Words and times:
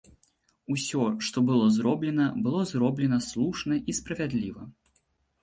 Усё, 0.75 1.03
што 1.27 1.43
было 1.49 1.67
зроблена, 1.75 2.25
было 2.47 2.65
зроблена 2.71 3.21
слушна 3.27 3.79
і 3.79 3.91
справядліва! 4.01 4.69